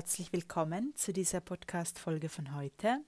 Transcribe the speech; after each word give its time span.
Herzlich 0.00 0.32
willkommen 0.32 0.94
zu 0.96 1.12
dieser 1.12 1.42
Podcast-Folge 1.42 2.30
von 2.30 2.56
heute. 2.56 3.04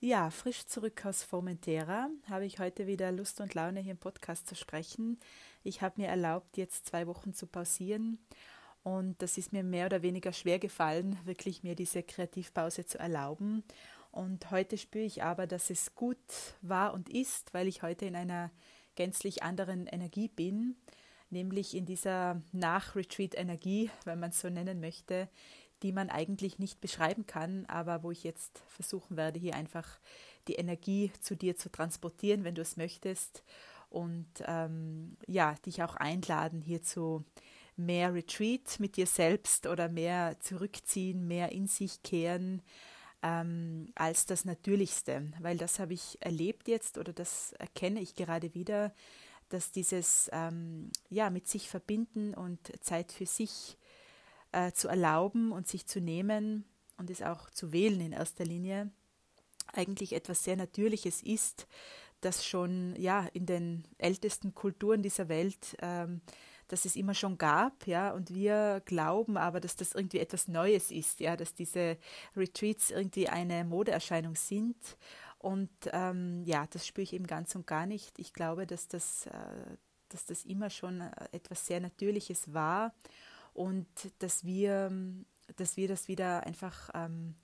Ja, 0.00 0.30
frisch 0.30 0.64
zurück 0.64 1.04
aus 1.04 1.22
Formentera 1.22 2.08
habe 2.30 2.46
ich 2.46 2.58
heute 2.58 2.86
wieder 2.86 3.12
Lust 3.12 3.42
und 3.42 3.52
Laune, 3.52 3.80
hier 3.80 3.90
im 3.90 3.98
Podcast 3.98 4.46
zu 4.46 4.54
sprechen. 4.54 5.20
Ich 5.64 5.82
habe 5.82 6.00
mir 6.00 6.08
erlaubt, 6.08 6.56
jetzt 6.56 6.86
zwei 6.86 7.06
Wochen 7.06 7.34
zu 7.34 7.46
pausieren 7.46 8.16
und 8.82 9.20
das 9.20 9.36
ist 9.36 9.52
mir 9.52 9.62
mehr 9.62 9.84
oder 9.84 10.00
weniger 10.00 10.32
schwer 10.32 10.58
gefallen, 10.58 11.18
wirklich 11.26 11.62
mir 11.62 11.74
diese 11.74 12.02
Kreativpause 12.02 12.86
zu 12.86 12.98
erlauben. 12.98 13.62
Und 14.10 14.50
heute 14.50 14.78
spüre 14.78 15.04
ich 15.04 15.22
aber, 15.22 15.46
dass 15.46 15.68
es 15.68 15.94
gut 15.94 16.16
war 16.62 16.94
und 16.94 17.10
ist, 17.10 17.52
weil 17.52 17.68
ich 17.68 17.82
heute 17.82 18.06
in 18.06 18.16
einer 18.16 18.50
gänzlich 18.94 19.42
anderen 19.42 19.86
Energie 19.88 20.28
bin 20.28 20.76
nämlich 21.34 21.76
in 21.76 21.84
dieser 21.84 22.40
Nach-Retreat-Energie, 22.52 23.90
wenn 24.04 24.20
man 24.20 24.30
es 24.30 24.40
so 24.40 24.48
nennen 24.48 24.80
möchte, 24.80 25.28
die 25.84 25.92
man 25.92 26.08
eigentlich 26.08 26.58
nicht 26.58 26.80
beschreiben 26.80 27.26
kann, 27.26 27.66
aber 27.66 28.02
wo 28.02 28.10
ich 28.10 28.24
jetzt 28.24 28.62
versuchen 28.68 29.18
werde, 29.18 29.38
hier 29.38 29.54
einfach 29.54 29.86
die 30.48 30.54
Energie 30.54 31.12
zu 31.20 31.36
dir 31.36 31.56
zu 31.56 31.70
transportieren, 31.70 32.42
wenn 32.42 32.54
du 32.54 32.62
es 32.62 32.78
möchtest. 32.78 33.44
Und 33.90 34.26
ähm, 34.46 35.18
ja, 35.26 35.54
dich 35.66 35.82
auch 35.82 35.94
einladen, 35.96 36.62
hier 36.62 36.82
zu 36.82 37.22
mehr 37.76 38.14
Retreat 38.14 38.80
mit 38.80 38.96
dir 38.96 39.06
selbst 39.06 39.66
oder 39.66 39.90
mehr 39.90 40.40
zurückziehen, 40.40 41.28
mehr 41.28 41.52
in 41.52 41.66
sich 41.66 42.02
kehren 42.02 42.62
ähm, 43.22 43.92
als 43.94 44.24
das 44.24 44.46
Natürlichste. 44.46 45.26
Weil 45.38 45.58
das 45.58 45.78
habe 45.78 45.92
ich 45.92 46.16
erlebt 46.20 46.66
jetzt 46.66 46.96
oder 46.96 47.12
das 47.12 47.52
erkenne 47.58 48.00
ich 48.00 48.14
gerade 48.14 48.54
wieder, 48.54 48.94
dass 49.50 49.70
dieses 49.70 50.30
ähm, 50.32 50.90
ja, 51.10 51.28
mit 51.28 51.46
sich 51.46 51.68
verbinden 51.68 52.32
und 52.32 52.72
Zeit 52.82 53.12
für 53.12 53.26
sich 53.26 53.76
äh, 54.54 54.72
zu 54.72 54.88
erlauben 54.88 55.52
und 55.52 55.66
sich 55.66 55.86
zu 55.86 56.00
nehmen 56.00 56.64
und 56.96 57.10
es 57.10 57.22
auch 57.22 57.50
zu 57.50 57.72
wählen 57.72 58.00
in 58.00 58.12
erster 58.12 58.44
Linie 58.44 58.90
eigentlich 59.72 60.12
etwas 60.12 60.44
sehr 60.44 60.56
Natürliches 60.56 61.22
ist, 61.22 61.66
das 62.20 62.46
schon 62.46 62.94
ja 62.96 63.26
in 63.32 63.46
den 63.46 63.84
ältesten 63.98 64.54
Kulturen 64.54 65.02
dieser 65.02 65.28
Welt 65.28 65.76
ähm, 65.82 66.20
dass 66.68 66.84
es 66.84 66.96
immer 66.96 67.14
schon 67.14 67.36
gab, 67.36 67.86
ja, 67.86 68.12
und 68.12 68.34
wir 68.34 68.82
glauben 68.86 69.36
aber, 69.36 69.60
dass 69.60 69.76
das 69.76 69.94
irgendwie 69.94 70.18
etwas 70.18 70.48
Neues 70.48 70.90
ist, 70.90 71.20
ja, 71.20 71.36
dass 71.36 71.54
diese 71.54 71.98
Retreats 72.36 72.90
irgendwie 72.90 73.28
eine 73.28 73.64
Modeerscheinung 73.64 74.34
sind 74.34 74.96
und 75.38 75.70
ähm, 75.92 76.42
ja, 76.46 76.66
das 76.70 76.86
spüre 76.86 77.02
ich 77.02 77.12
eben 77.12 77.26
ganz 77.26 77.54
und 77.54 77.66
gar 77.66 77.84
nicht. 77.84 78.18
Ich 78.18 78.32
glaube, 78.32 78.66
dass 78.66 78.88
das, 78.88 79.26
äh, 79.26 79.76
dass 80.08 80.24
das 80.24 80.46
immer 80.46 80.70
schon 80.70 81.02
äh, 81.02 81.10
etwas 81.32 81.66
sehr 81.66 81.80
Natürliches 81.80 82.54
war 82.54 82.94
und 83.54 83.86
dass 84.18 84.44
wir, 84.44 84.92
dass 85.56 85.76
wir 85.76 85.88
das 85.88 86.08
wieder 86.08 86.44
einfach 86.44 86.90
ähm, 86.94 87.34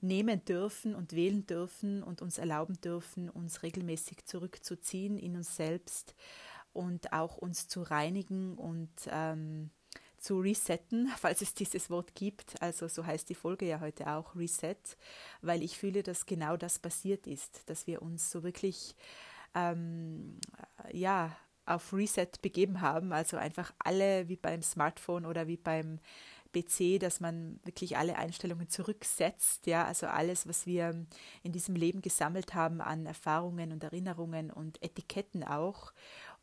nehmen 0.00 0.44
dürfen 0.44 0.94
und 0.94 1.12
wählen 1.12 1.46
dürfen 1.46 2.02
und 2.02 2.22
uns 2.22 2.38
erlauben 2.38 2.80
dürfen, 2.80 3.28
uns 3.28 3.62
regelmäßig 3.62 4.24
zurückzuziehen 4.24 5.18
in 5.18 5.36
uns 5.36 5.56
selbst 5.56 6.14
und 6.72 7.12
auch 7.12 7.36
uns 7.36 7.68
zu 7.68 7.82
reinigen 7.82 8.56
und 8.56 8.90
ähm, 9.10 9.70
zu 10.18 10.40
resetten, 10.40 11.08
falls 11.18 11.42
es 11.42 11.54
dieses 11.54 11.90
Wort 11.90 12.14
gibt. 12.14 12.60
Also 12.62 12.88
so 12.88 13.04
heißt 13.04 13.28
die 13.28 13.34
Folge 13.34 13.66
ja 13.66 13.80
heute 13.80 14.06
auch 14.08 14.36
Reset, 14.36 14.76
weil 15.42 15.62
ich 15.62 15.76
fühle, 15.76 16.02
dass 16.02 16.26
genau 16.26 16.56
das 16.56 16.78
passiert 16.78 17.26
ist, 17.26 17.68
dass 17.68 17.86
wir 17.86 18.02
uns 18.02 18.30
so 18.30 18.42
wirklich 18.44 18.94
ähm, 19.54 20.38
ja 20.92 21.36
auf 21.68 21.92
Reset 21.92 22.28
begeben 22.42 22.80
haben. 22.80 23.12
Also 23.12 23.36
einfach 23.36 23.72
alle 23.78 24.28
wie 24.28 24.36
beim 24.36 24.62
Smartphone 24.62 25.26
oder 25.26 25.46
wie 25.46 25.56
beim 25.56 26.00
PC, 26.52 26.98
dass 26.98 27.20
man 27.20 27.60
wirklich 27.64 27.96
alle 27.96 28.16
Einstellungen 28.16 28.68
zurücksetzt, 28.68 29.66
ja, 29.66 29.84
also 29.84 30.06
alles, 30.06 30.48
was 30.48 30.66
wir 30.66 31.06
in 31.42 31.52
diesem 31.52 31.76
Leben 31.76 32.00
gesammelt 32.00 32.54
haben 32.54 32.80
an 32.80 33.06
Erfahrungen 33.06 33.72
und 33.72 33.84
Erinnerungen 33.84 34.50
und 34.50 34.82
Etiketten 34.82 35.44
auch. 35.44 35.92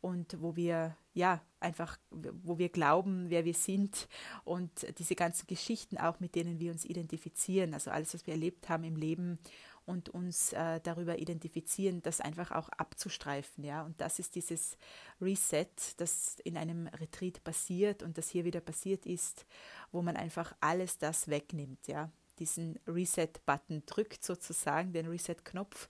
Und 0.00 0.40
wo 0.40 0.54
wir 0.54 0.96
ja 1.14 1.40
einfach, 1.58 1.98
wo 2.10 2.58
wir 2.58 2.68
glauben, 2.68 3.30
wer 3.30 3.44
wir 3.44 3.54
sind. 3.54 4.08
Und 4.44 4.86
diese 4.98 5.16
ganzen 5.16 5.46
Geschichten 5.48 5.98
auch, 5.98 6.20
mit 6.20 6.36
denen 6.36 6.60
wir 6.60 6.70
uns 6.70 6.84
identifizieren, 6.84 7.74
also 7.74 7.90
alles, 7.90 8.14
was 8.14 8.26
wir 8.26 8.34
erlebt 8.34 8.68
haben 8.68 8.84
im 8.84 8.94
Leben 8.94 9.38
und 9.86 10.08
uns 10.08 10.52
äh, 10.52 10.80
darüber 10.82 11.18
identifizieren, 11.18 12.02
das 12.02 12.20
einfach 12.20 12.50
auch 12.50 12.68
abzustreifen, 12.70 13.64
ja. 13.64 13.82
Und 13.84 14.00
das 14.00 14.18
ist 14.18 14.34
dieses 14.34 14.76
Reset, 15.20 15.68
das 15.96 16.38
in 16.44 16.56
einem 16.56 16.88
Retreat 16.88 17.42
passiert 17.44 18.02
und 18.02 18.18
das 18.18 18.28
hier 18.28 18.44
wieder 18.44 18.60
passiert 18.60 19.06
ist, 19.06 19.46
wo 19.92 20.02
man 20.02 20.16
einfach 20.16 20.54
alles 20.60 20.98
das 20.98 21.28
wegnimmt, 21.28 21.86
ja. 21.86 22.10
Diesen 22.40 22.78
Reset-Button 22.86 23.84
drückt 23.86 24.22
sozusagen, 24.24 24.92
den 24.92 25.06
Reset-Knopf. 25.06 25.88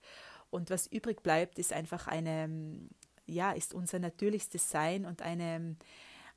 Und 0.50 0.70
was 0.70 0.86
übrig 0.86 1.22
bleibt, 1.22 1.58
ist 1.58 1.72
einfach 1.72 2.06
eine, 2.06 2.88
ja, 3.26 3.50
ist 3.52 3.74
unser 3.74 3.98
natürlichstes 3.98 4.70
Sein 4.70 5.06
und 5.06 5.22
eine, 5.22 5.76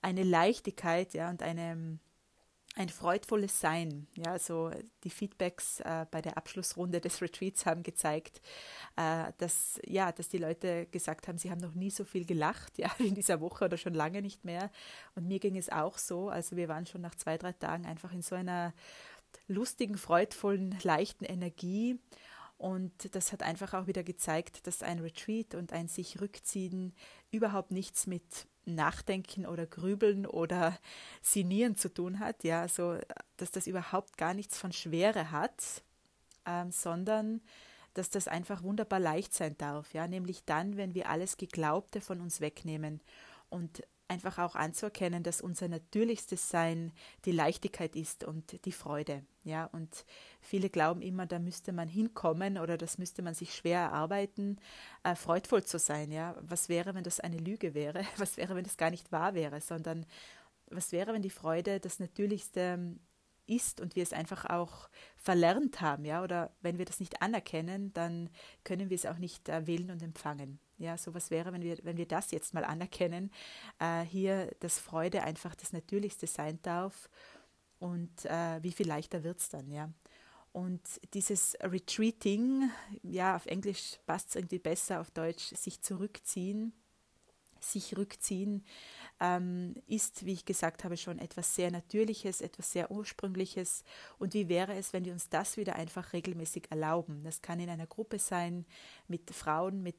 eine 0.02 0.24
Leichtigkeit, 0.24 1.14
ja, 1.14 1.30
und 1.30 1.44
eine, 1.44 2.00
ein 2.76 2.90
freudvolles 2.90 3.60
Sein. 3.60 4.08
Ja, 4.16 4.32
also 4.32 4.72
die 5.04 5.10
Feedbacks 5.10 5.80
äh, 5.82 6.06
bei 6.10 6.22
der 6.22 6.38
Abschlussrunde 6.38 7.02
des 7.02 7.22
Retreats 7.22 7.66
haben 7.66 7.84
gezeigt, 7.84 8.42
äh, 8.96 9.32
dass, 9.38 9.80
ja, 9.86 10.12
dass 10.12 10.30
die 10.30 10.38
Leute 10.38 10.86
gesagt 10.88 11.28
haben, 11.28 11.38
sie 11.38 11.52
haben 11.52 11.60
noch 11.60 11.74
nie 11.74 11.90
so 11.90 12.06
viel 12.06 12.26
gelacht, 12.26 12.78
ja, 12.78 12.90
in 13.00 13.16
dieser 13.16 13.42
Woche 13.42 13.66
oder 13.66 13.78
schon 13.78 13.94
lange 13.94 14.22
nicht 14.22 14.46
mehr. 14.46 14.72
Und 15.16 15.28
mir 15.28 15.40
ging 15.40 15.58
es 15.58 15.70
auch 15.70 15.98
so. 15.98 16.30
Also 16.30 16.56
wir 16.56 16.68
waren 16.68 16.86
schon 16.86 17.02
nach 17.02 17.16
zwei, 17.16 17.38
drei 17.38 17.54
Tagen 17.54 17.86
einfach 17.86 18.14
in 18.14 18.22
so 18.22 18.36
einer 18.36 18.74
lustigen, 19.48 19.98
freudvollen, 19.98 20.78
leichten 20.84 21.26
Energie. 21.26 22.00
Und 22.58 23.16
das 23.16 23.32
hat 23.32 23.42
einfach 23.42 23.74
auch 23.74 23.88
wieder 23.88 24.04
gezeigt, 24.04 24.68
dass 24.68 24.84
ein 24.84 25.00
Retreat 25.00 25.56
und 25.56 25.72
ein 25.72 25.88
sich 25.88 26.20
rückziehen 26.20 26.94
überhaupt 27.32 27.72
nichts 27.72 28.06
mit 28.06 28.48
Nachdenken 28.76 29.46
oder 29.46 29.66
Grübeln 29.66 30.26
oder 30.26 30.78
Sinieren 31.22 31.76
zu 31.76 31.94
tun 31.94 32.20
hat, 32.20 32.44
ja, 32.44 32.62
also 32.62 32.98
dass 33.38 33.52
das 33.52 33.68
überhaupt 33.68 34.18
gar 34.18 34.34
nichts 34.34 34.58
von 34.58 34.72
Schwere 34.72 35.32
hat, 35.32 35.84
ähm, 36.46 36.72
sondern 36.72 37.42
dass 37.94 38.10
das 38.10 38.28
einfach 38.28 38.64
wunderbar 38.64 39.00
leicht 39.00 39.34
sein 39.34 39.58
darf, 39.58 39.94
ja, 39.94 40.08
nämlich 40.08 40.46
dann, 40.46 40.78
wenn 40.78 40.94
wir 40.94 41.10
alles 41.10 41.38
Geglaubte 41.38 42.02
von 42.02 42.22
uns 42.22 42.40
wegnehmen 42.42 43.02
und 43.50 43.84
einfach 44.10 44.40
auch 44.40 44.56
anzuerkennen, 44.56 45.24
dass 45.24 45.42
unser 45.42 45.68
natürlichstes 45.68 46.50
Sein 46.50 46.92
die 47.26 47.32
Leichtigkeit 47.32 47.96
ist 47.96 48.24
und 48.24 48.66
die 48.66 48.72
Freude. 48.72 49.24
Ja, 49.44 49.66
und 49.66 50.06
viele 50.42 50.70
glauben 50.70 51.02
immer, 51.02 51.26
da 51.26 51.40
müsste 51.40 51.72
man 51.72 51.88
hinkommen 51.88 52.58
oder 52.58 52.78
das 52.78 52.98
müsste 52.98 53.22
man 53.22 53.34
sich 53.34 53.56
schwer 53.56 53.80
erarbeiten, 53.80 54.60
äh, 55.04 55.16
freudvoll 55.16 55.64
zu 55.64 55.80
sein. 55.80 56.12
Ja, 56.12 56.36
was 56.42 56.70
wäre, 56.70 56.96
wenn 56.96 57.04
das 57.04 57.20
eine 57.20 57.38
Lüge 57.38 57.74
wäre? 57.74 58.04
Was 58.18 58.38
wäre, 58.38 58.56
wenn 58.56 58.64
das 58.64 58.78
gar 58.78 58.90
nicht 58.90 59.12
wahr 59.12 59.34
wäre? 59.34 59.62
Sondern 59.62 60.06
was 60.72 60.92
wäre, 60.92 61.14
wenn 61.14 61.22
die 61.22 61.30
Freude 61.30 61.80
das 61.80 62.00
Natürlichste 62.00 62.96
ist 63.50 63.82
und 63.82 63.96
wir 63.96 64.04
es 64.04 64.14
einfach 64.14 64.46
auch 64.46 64.90
verlernt 65.16 65.82
haben, 65.82 66.06
ja, 66.06 66.24
oder 66.24 66.52
wenn 66.62 66.78
wir 66.78 66.86
das 66.86 67.00
nicht 67.00 67.22
anerkennen, 67.22 67.92
dann 67.94 68.30
können 68.64 68.90
wir 68.90 68.96
es 68.96 69.06
auch 69.06 69.18
nicht 69.18 69.50
äh, 69.50 69.68
wählen 69.68 69.92
und 69.92 70.02
empfangen. 70.02 70.60
Ja, 70.78 70.98
so 70.98 71.14
was 71.14 71.30
wäre, 71.30 71.52
wenn 71.52 71.62
wir, 71.62 71.78
wenn 71.84 71.98
wir 71.98 72.08
das 72.08 72.32
jetzt 72.32 72.54
mal 72.54 72.64
anerkennen, 72.64 73.32
äh, 73.80 74.02
hier, 74.02 74.52
dass 74.62 74.80
Freude 74.80 75.24
einfach 75.24 75.56
das 75.56 75.74
Natürlichste 75.74 76.26
sein 76.26 76.60
darf 76.62 77.10
und 77.80 78.26
äh, 78.26 78.64
wie 78.64 78.72
viel 78.72 78.88
leichter 78.88 79.24
wird 79.24 79.40
es 79.40 79.50
dann, 79.50 79.70
ja. 79.72 79.92
Und 80.52 80.82
dieses 81.14 81.56
Retreating, 81.62 82.72
ja, 83.04 83.36
auf 83.36 83.46
Englisch 83.46 84.00
passt 84.06 84.30
es 84.30 84.36
irgendwie 84.36 84.60
besser, 84.60 85.00
auf 85.00 85.12
Deutsch 85.12 85.54
sich 85.56 85.82
zurückziehen, 85.82 86.74
sich 87.64 87.98
rückziehen, 87.98 88.64
ähm, 89.20 89.76
ist, 89.88 90.26
wie 90.26 90.34
ich 90.34 90.46
gesagt 90.46 90.84
habe, 90.84 90.98
schon 90.98 91.20
etwas 91.20 91.56
sehr 91.56 91.72
Natürliches, 91.72 92.42
etwas 92.42 92.72
sehr 92.72 92.92
Ursprüngliches. 92.92 93.84
Und 94.18 94.34
wie 94.34 94.50
wäre 94.50 94.76
es, 94.76 94.94
wenn 94.94 95.06
wir 95.06 95.14
uns 95.14 95.30
das 95.30 95.58
wieder 95.58 95.76
einfach 95.76 96.14
regelmäßig 96.14 96.68
erlauben? 96.70 97.24
Das 97.24 97.42
kann 97.42 97.60
in 97.60 97.70
einer 97.70 97.88
Gruppe 97.88 98.20
sein, 98.20 98.66
mit 99.08 99.30
Frauen, 99.32 99.84
mit 99.84 99.98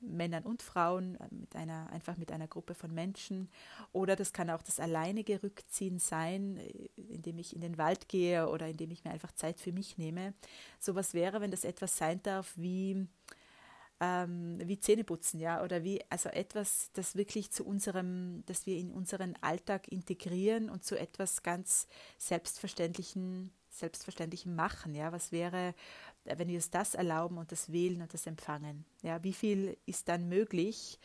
Männern 0.00 0.44
und 0.44 0.62
Frauen, 0.62 1.16
äh, 1.16 1.28
mit 1.30 1.54
einer, 1.54 1.90
einfach 1.90 2.16
mit 2.16 2.32
einer 2.32 2.48
Gruppe 2.48 2.74
von 2.74 2.92
Menschen. 2.92 3.48
Oder 3.92 4.16
das 4.16 4.32
kann 4.32 4.50
auch 4.50 4.62
das 4.62 4.80
alleinige 4.80 5.42
Rückziehen 5.42 5.98
sein, 5.98 6.56
äh, 6.56 6.88
indem 6.96 7.38
ich 7.38 7.54
in 7.54 7.60
den 7.60 7.78
Wald 7.78 8.08
gehe 8.08 8.48
oder 8.48 8.68
indem 8.68 8.90
ich 8.90 9.04
mir 9.04 9.10
einfach 9.10 9.32
Zeit 9.32 9.60
für 9.60 9.72
mich 9.72 9.98
nehme. 9.98 10.34
So 10.78 10.94
was 10.94 11.14
wäre, 11.14 11.40
wenn 11.40 11.50
das 11.50 11.64
etwas 11.64 11.96
sein 11.96 12.22
darf 12.22 12.52
wie, 12.56 13.06
ähm, 14.00 14.58
wie 14.64 14.80
Zähneputzen, 14.80 15.40
ja, 15.40 15.62
oder 15.62 15.84
wie, 15.84 16.00
also 16.08 16.30
etwas, 16.30 16.90
das 16.94 17.16
wirklich 17.16 17.50
zu 17.50 17.64
unserem, 17.64 18.42
dass 18.46 18.66
wir 18.66 18.76
in 18.76 18.90
unseren 18.92 19.36
Alltag 19.42 19.88
integrieren 19.88 20.70
und 20.70 20.84
zu 20.84 20.98
etwas 20.98 21.42
ganz 21.42 21.86
Selbstverständlichen, 22.18 23.52
Selbstverständlichem 23.70 24.54
machen, 24.54 24.94
ja. 24.94 25.12
Was 25.12 25.32
wäre, 25.32 25.74
wenn 26.24 26.48
wir 26.48 26.56
uns 26.56 26.70
das 26.70 26.94
erlauben 26.94 27.38
und 27.38 27.52
das 27.52 27.72
wählen 27.72 28.02
und 28.02 28.12
das 28.14 28.26
empfangen. 28.26 28.84
Ja, 29.02 29.22
wie 29.22 29.32
viel 29.32 29.76
ist 29.86 30.08
dann 30.08 30.28
möglich 30.28 30.98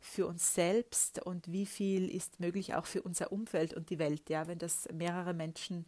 für 0.00 0.26
uns 0.26 0.54
selbst 0.54 1.20
und 1.22 1.52
wie 1.52 1.66
viel 1.66 2.10
ist 2.10 2.40
möglich 2.40 2.74
auch 2.74 2.86
für 2.86 3.02
unser 3.02 3.32
Umfeld 3.32 3.74
und 3.74 3.90
die 3.90 3.98
Welt, 3.98 4.30
ja, 4.30 4.46
wenn 4.46 4.58
das 4.58 4.88
mehrere 4.92 5.34
Menschen 5.34 5.86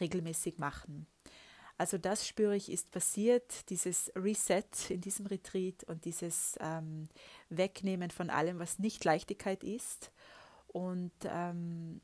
regelmäßig 0.00 0.58
machen. 0.58 1.06
Also 1.78 1.96
das 1.96 2.26
spüre 2.26 2.56
ich, 2.56 2.72
ist 2.72 2.90
passiert, 2.90 3.70
dieses 3.70 4.10
Reset 4.16 4.64
in 4.88 5.00
diesem 5.00 5.26
Retreat 5.26 5.84
und 5.84 6.04
dieses 6.04 6.56
ähm, 6.60 7.08
Wegnehmen 7.50 8.10
von 8.10 8.30
allem, 8.30 8.58
was 8.58 8.80
nicht 8.80 9.04
Leichtigkeit 9.04 9.62
ist. 9.62 10.10
Und 10.66 11.12
ähm, 11.24 12.00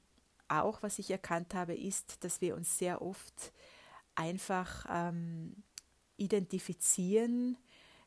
auch, 0.46 0.82
was 0.84 1.00
ich 1.00 1.10
erkannt 1.10 1.54
habe, 1.54 1.74
ist, 1.74 2.22
dass 2.22 2.40
wir 2.40 2.54
uns 2.54 2.78
sehr 2.78 3.02
oft 3.02 3.52
einfach 4.14 4.86
ähm, 4.88 5.56
identifizieren 6.16 7.56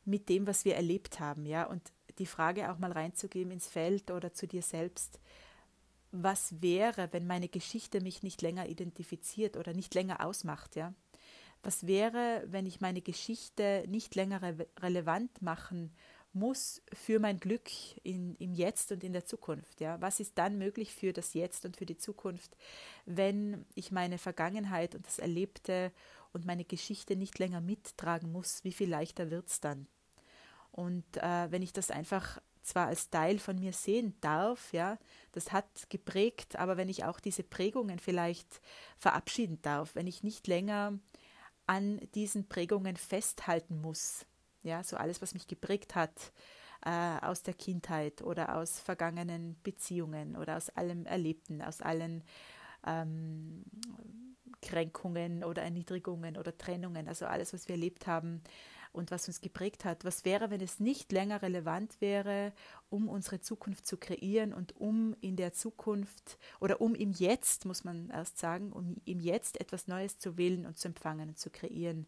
mit 0.06 0.30
dem, 0.30 0.46
was 0.46 0.64
wir 0.64 0.74
erlebt 0.74 1.20
haben, 1.20 1.44
ja, 1.44 1.64
und 1.64 1.82
die 2.18 2.26
Frage 2.26 2.72
auch 2.72 2.78
mal 2.78 2.92
reinzugeben 2.92 3.52
ins 3.52 3.68
Feld 3.68 4.10
oder 4.10 4.32
zu 4.32 4.48
dir 4.48 4.62
selbst, 4.62 5.20
was 6.10 6.62
wäre, 6.62 7.12
wenn 7.12 7.26
meine 7.26 7.48
Geschichte 7.48 8.00
mich 8.00 8.22
nicht 8.22 8.40
länger 8.40 8.66
identifiziert 8.68 9.58
oder 9.58 9.74
nicht 9.74 9.94
länger 9.94 10.24
ausmacht, 10.24 10.74
ja? 10.74 10.94
Was 11.62 11.86
wäre, 11.86 12.44
wenn 12.46 12.66
ich 12.66 12.80
meine 12.80 13.02
Geschichte 13.02 13.84
nicht 13.88 14.14
länger 14.14 14.42
re 14.42 14.66
relevant 14.80 15.42
machen 15.42 15.92
muss 16.32 16.82
für 16.92 17.18
mein 17.18 17.40
Glück 17.40 17.70
in, 18.02 18.36
im 18.36 18.52
Jetzt 18.54 18.92
und 18.92 19.02
in 19.02 19.12
der 19.12 19.24
Zukunft? 19.24 19.80
Ja? 19.80 20.00
Was 20.00 20.20
ist 20.20 20.38
dann 20.38 20.58
möglich 20.58 20.94
für 20.94 21.12
das 21.12 21.34
Jetzt 21.34 21.64
und 21.64 21.76
für 21.76 21.86
die 21.86 21.96
Zukunft, 21.96 22.56
wenn 23.06 23.64
ich 23.74 23.90
meine 23.90 24.18
Vergangenheit 24.18 24.94
und 24.94 25.06
das 25.06 25.18
Erlebte 25.18 25.92
und 26.32 26.46
meine 26.46 26.64
Geschichte 26.64 27.16
nicht 27.16 27.38
länger 27.38 27.60
mittragen 27.60 28.30
muss? 28.30 28.62
Wie 28.64 28.72
viel 28.72 28.88
leichter 28.88 29.30
wird 29.30 29.48
es 29.48 29.60
dann? 29.60 29.86
Und 30.70 31.16
äh, 31.16 31.50
wenn 31.50 31.62
ich 31.62 31.72
das 31.72 31.90
einfach 31.90 32.40
zwar 32.62 32.86
als 32.86 33.10
Teil 33.10 33.38
von 33.38 33.58
mir 33.58 33.72
sehen 33.72 34.14
darf, 34.20 34.72
ja, 34.72 34.98
das 35.32 35.52
hat 35.52 35.88
geprägt, 35.88 36.56
aber 36.56 36.76
wenn 36.76 36.88
ich 36.88 37.04
auch 37.04 37.18
diese 37.18 37.42
Prägungen 37.42 37.98
vielleicht 37.98 38.60
verabschieden 38.98 39.60
darf, 39.62 39.94
wenn 39.94 40.06
ich 40.06 40.22
nicht 40.22 40.46
länger 40.46 40.98
an 41.68 42.00
diesen 42.14 42.48
Prägungen 42.48 42.96
festhalten 42.96 43.80
muss, 43.80 44.26
ja, 44.62 44.82
so 44.82 44.96
alles, 44.96 45.22
was 45.22 45.34
mich 45.34 45.46
geprägt 45.46 45.94
hat 45.94 46.32
äh, 46.84 47.24
aus 47.24 47.42
der 47.42 47.54
Kindheit 47.54 48.22
oder 48.22 48.56
aus 48.56 48.80
vergangenen 48.80 49.60
Beziehungen 49.62 50.36
oder 50.36 50.56
aus 50.56 50.70
allem 50.70 51.04
Erlebten, 51.06 51.62
aus 51.62 51.80
allen 51.82 52.24
ähm, 52.86 53.64
Kränkungen 54.62 55.44
oder 55.44 55.62
Erniedrigungen 55.62 56.36
oder 56.36 56.56
Trennungen, 56.56 57.06
also 57.06 57.26
alles, 57.26 57.52
was 57.52 57.68
wir 57.68 57.74
erlebt 57.74 58.06
haben, 58.06 58.42
und 58.98 59.10
was 59.10 59.28
uns 59.28 59.40
geprägt 59.40 59.84
hat. 59.84 60.04
Was 60.04 60.24
wäre, 60.24 60.50
wenn 60.50 60.60
es 60.60 60.80
nicht 60.80 61.12
länger 61.12 61.40
relevant 61.42 62.00
wäre, 62.00 62.52
um 62.90 63.08
unsere 63.08 63.40
Zukunft 63.40 63.86
zu 63.86 63.96
kreieren 63.96 64.52
und 64.52 64.76
um 64.76 65.16
in 65.20 65.36
der 65.36 65.52
Zukunft 65.52 66.38
oder 66.60 66.80
um 66.80 66.94
im 66.94 67.12
Jetzt, 67.12 67.64
muss 67.64 67.84
man 67.84 68.10
erst 68.10 68.38
sagen, 68.38 68.72
um 68.72 68.96
im 69.04 69.20
Jetzt 69.20 69.60
etwas 69.60 69.86
Neues 69.86 70.18
zu 70.18 70.36
wählen 70.36 70.66
und 70.66 70.78
zu 70.78 70.88
empfangen 70.88 71.30
und 71.30 71.38
zu 71.38 71.50
kreieren 71.50 72.06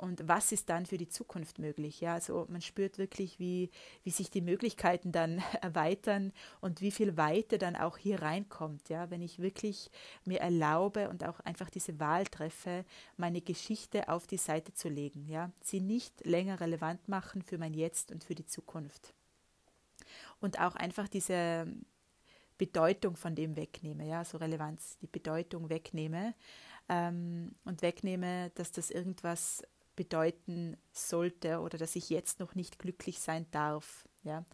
und 0.00 0.26
was 0.26 0.50
ist 0.50 0.70
dann 0.70 0.86
für 0.86 0.96
die 0.96 1.10
Zukunft 1.10 1.58
möglich. 1.58 2.00
Ja, 2.00 2.14
also 2.14 2.46
man 2.48 2.62
spürt 2.62 2.96
wirklich, 2.96 3.38
wie, 3.38 3.70
wie 4.02 4.10
sich 4.10 4.30
die 4.30 4.40
Möglichkeiten 4.40 5.12
dann 5.12 5.42
erweitern 5.60 6.32
und 6.62 6.80
wie 6.80 6.90
viel 6.90 7.18
Weite 7.18 7.58
dann 7.58 7.76
auch 7.76 7.98
hier 7.98 8.22
reinkommt. 8.22 8.88
Ja, 8.88 9.10
wenn 9.10 9.20
ich 9.20 9.40
wirklich 9.40 9.90
mir 10.24 10.40
erlaube 10.40 11.10
und 11.10 11.22
auch 11.22 11.40
einfach 11.40 11.68
diese 11.68 12.00
Wahl 12.00 12.24
treffe, 12.24 12.86
meine 13.18 13.42
Geschichte 13.42 14.08
auf 14.08 14.26
die 14.26 14.38
Seite 14.38 14.72
zu 14.72 14.88
legen. 14.88 15.26
Ja, 15.28 15.50
sie 15.60 15.80
nicht 15.80 16.24
länger 16.24 16.60
relevant 16.60 17.06
machen 17.06 17.42
für 17.42 17.58
mein 17.58 17.74
Jetzt 17.74 18.10
und 18.10 18.24
für 18.24 18.34
die 18.34 18.46
Zukunft. 18.46 19.12
Und 20.40 20.60
auch 20.60 20.76
einfach 20.76 21.08
diese 21.08 21.66
Bedeutung 22.56 23.16
von 23.16 23.34
dem 23.34 23.54
wegnehme, 23.54 24.06
ja, 24.06 24.24
so 24.24 24.38
Relevanz, 24.38 24.96
die 25.02 25.08
Bedeutung 25.08 25.68
wegnehme 25.68 26.34
ähm, 26.88 27.54
und 27.64 27.82
wegnehme, 27.82 28.50
dass 28.54 28.72
das 28.72 28.90
irgendwas 28.90 29.62
bedeuten 30.00 30.78
sollte 30.92 31.60
oder 31.60 31.76
dass 31.76 31.94
ich 31.94 32.08
jetzt 32.08 32.40
noch 32.40 32.54
nicht 32.54 32.78
glücklich 32.78 33.20
sein 33.20 33.44
darf. 33.50 34.08
Ja, 34.22 34.46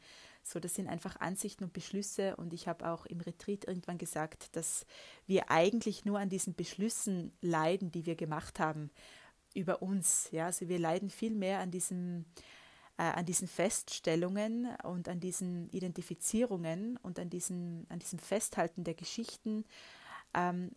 so 0.43 0.59
das 0.59 0.75
sind 0.75 0.89
einfach 0.89 1.21
Ansichten 1.21 1.63
und 1.63 1.73
Beschlüsse 1.73 2.35
und 2.35 2.53
ich 2.53 2.67
habe 2.67 2.91
auch 2.91 3.07
im 3.07 3.21
Retreat 3.21 3.65
irgendwann 3.65 3.97
gesagt, 3.97 4.57
dass 4.57 4.87
wir 5.25 5.49
eigentlich 5.53 6.05
nur 6.05 6.19
an 6.19 6.29
diesen 6.29 6.57
Beschlüssen 6.57 7.33
leiden, 7.41 7.93
die 7.93 8.07
wir 8.07 8.17
gemacht 8.17 8.59
haben 8.59 8.91
über 9.55 9.83
uns. 9.83 10.29
Ja, 10.33 10.47
also 10.47 10.69
wir 10.69 10.81
leiden 10.81 11.11
viel 11.11 11.37
mehr 11.37 11.61
an 11.61 11.71
diesem 11.71 12.25
äh, 12.99 13.03
an 13.03 13.25
diesen 13.25 13.47
Feststellungen 13.47 14.75
und 14.83 15.09
an 15.09 15.21
diesen 15.21 15.71
Identifizierungen 15.71 16.97
und 17.03 17.21
an, 17.21 17.31
diesen, 17.31 17.87
an 17.89 18.01
diesem 18.01 18.19
Festhalten 18.19 18.83
der 18.83 18.95
Geschichten 18.95 19.65
ähm, 20.35 20.73